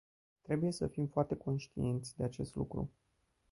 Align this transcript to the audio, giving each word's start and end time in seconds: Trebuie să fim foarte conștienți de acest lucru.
Trebuie 0.43 0.71
să 0.71 0.87
fim 0.87 1.07
foarte 1.07 1.35
conștienți 1.35 2.17
de 2.17 2.23
acest 2.23 2.55
lucru. 2.55 2.89